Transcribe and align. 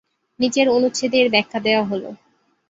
নিচের 0.39 0.67
অনুচ্ছেদে 0.69 1.17
এর 1.21 1.27
ব্যাখ্যা 1.31 1.59
দেওয়া 1.59 1.83
হল। 1.83 2.03